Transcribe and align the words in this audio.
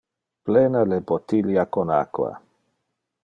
Plena 0.49 0.81
le 0.93 0.99
bottilia 1.11 1.65
con 1.77 1.91
aqua. 2.01 2.31